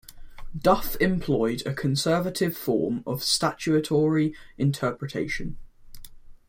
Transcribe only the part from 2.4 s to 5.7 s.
form of statutory interpretation.